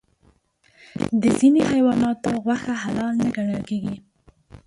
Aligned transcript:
د 1.21 1.23
ځینې 1.39 1.61
حیواناتو 1.71 2.29
غوښه 2.43 2.73
حلال 2.83 3.13
نه 3.23 3.29
ګڼل 3.35 3.61
کېږي. 3.69 3.95